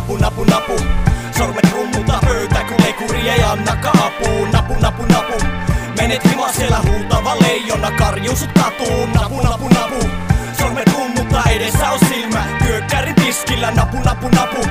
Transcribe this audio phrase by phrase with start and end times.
[0.00, 0.72] Napu napu napu.
[1.38, 3.76] Sormet rummuta pöytä kun lekuri ei anna
[4.06, 5.46] apuu Napu napu napu.
[5.96, 9.12] Menet hima siellä huutava leijona karjusut katuun.
[9.12, 10.10] Napu napu napu.
[10.58, 12.44] Sormet rummutta edessä on silmä.
[12.64, 14.69] Kyökkärin tiskillä napu napu napu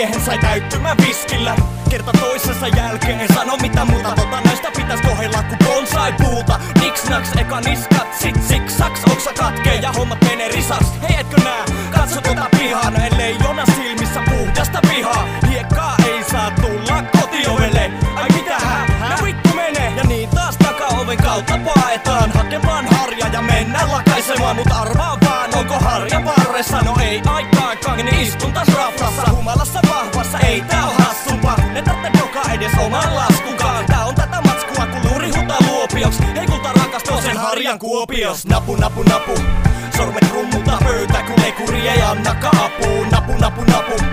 [0.00, 1.56] saamaton miehen sai täyttymään viskillä.
[1.90, 4.14] Kerta toisensa jälkeen sano mitä muuta.
[4.14, 6.60] Tota näistä pitäis kohdella ku bonsai puuta.
[6.80, 11.64] Niks naks eka niskat sit siksaks Oksa katkee ja hommat menee risas Hei etkö nää?
[11.90, 17.90] Katso tota pihaa Näin leijona silmissä puhdasta vihaa Hiekkaa ei saa tulla kotiovelle.
[18.14, 18.86] Ai mitähän?
[19.00, 19.92] No vittu menee.
[19.96, 22.32] Ja niin taas takaoven kautta paetaan.
[22.32, 24.56] Hakemaan harja ja mennään lakaisemaan.
[24.56, 29.29] Mut arvaa vaan onko harja varressa No ei aikaakaan niin istun taas raflassa
[37.40, 38.46] harjan kuopios.
[38.46, 39.34] Napu napu napu.
[39.96, 44.04] Sormet rummuta pöytä kun ei anna apuu Napu napu napu.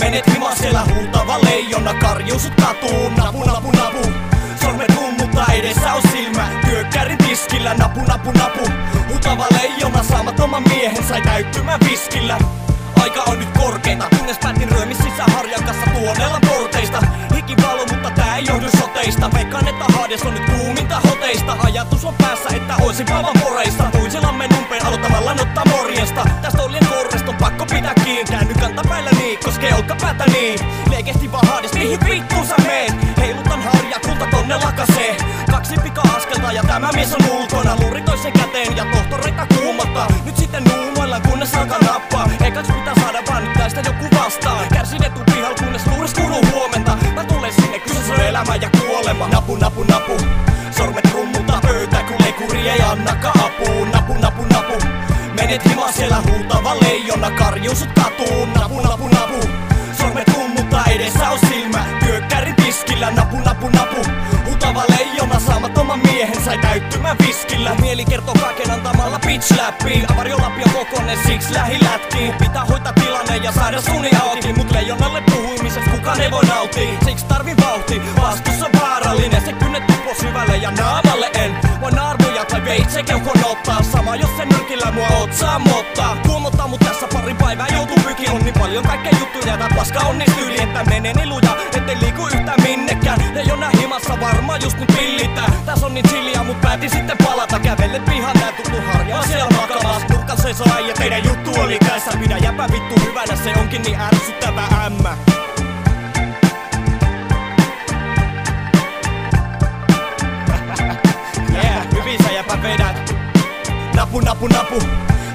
[0.00, 4.12] Menet hima siellä huutava leijona karjusut katuun Napu napu napu.
[4.62, 6.48] Sormet rummutta edessä on silmä.
[6.66, 8.70] Kyökkärin tiskillä napu napu napu.
[9.08, 12.38] Huutava leijona saamaton miehen sai täyttymään viskillä.
[13.02, 14.03] Aika on nyt korkeita,
[21.34, 26.24] kuuminta hoteista Ajatus on päässä, että oisin paavan moreista Toisillamme numpeen aloittamalla ottaa morjesta.
[26.42, 28.24] Tästä olien korresta pakko pitää kiinni.
[28.24, 30.58] Käänny kantapäillä niin, koskee olkapäätä niin.
[30.90, 33.16] Leikesti vaan Hades, mihin vittuun sä meet?
[33.16, 35.16] Heilutan harja, kulta tonne lakasee.
[35.50, 37.76] Kaksi pika-askelta ja tämä mies on ulkona.
[37.80, 42.30] Luuri toisen käteen ja tohtoreita kuumottaa Nyt sitten nuumoillaan kunnes alkaa nappaa.
[42.44, 44.68] Ekaks pitää saada vaan nyt tästä joku vastaan.
[44.68, 45.73] Kärsin etupihal kunnes
[57.24, 58.52] huutava leijona karjusut katuun.
[58.52, 59.48] Napu napu napu.
[59.98, 61.84] Sormet rummutta edessä on silmä.
[62.04, 64.04] Kyökkärin tiskillä napu napu napu.
[64.44, 67.74] Huutava leijona saamaton miehen sai täyttymään viskillä.
[67.80, 70.12] Mieli kertoo kaiken antamalla pitch läppiin.
[70.12, 72.34] Avariolapio kokonen siksi lähi lätkiin.
[72.34, 74.52] Pitää hoitaa tilanne ja saada suni auki.
[74.52, 76.98] Mut leijonalle puhumisesta kukaan ei voi nauttia.
[77.04, 79.44] Siksi tarvin vauhti, vastus on vaarallinen.
[79.44, 81.54] Se kynnet tupo syvälle ja naamalle en.
[81.80, 83.82] Voi naarmuja tai veitse keuhkon ottaa.
[83.82, 86.23] Sama jos se nyrkillä mua otsaa mottaa
[88.74, 92.62] paljon kaikkea juttuja tää paska on niin tyyli Että menee niin luja ettei liiku yhtään
[92.62, 93.36] minnekään.
[93.36, 97.58] Ei ole himassa varmaan just nyt pillitää Täs on niin chillia mut päätin sitten palata.
[97.58, 102.10] Kävelle pihan tää tuttu harja on siellä makamas Nurkan seisoo äijä teidän juttu oli kässä
[102.20, 105.16] Pidä jäpä vittu hyvänä se onkin niin ärsyttävä ämmä.
[111.64, 113.14] Yeah, hyvin sä jäpä vedät.
[113.96, 114.82] Napu napu napu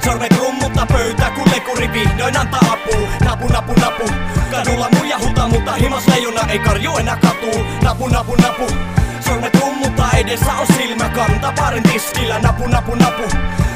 [0.10, 4.10] Sormet rummutta pöytä kun lekuri vihdoin antaa apuu Napu napu napu.
[4.52, 8.68] Kadulla muija huta mutta himas leijona ei karju enää katuu Napu napu napu.
[9.26, 12.40] Sormet rummutta edessä on silmä kanta parin tiskillä.
[12.40, 13.24] Napu napu napu.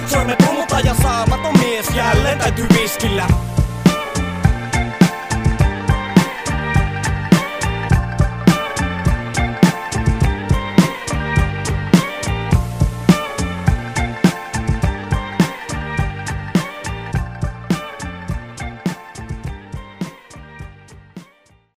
[0.07, 3.27] Sormet rummutta ja saamaton mies jälleen täytyy viskillä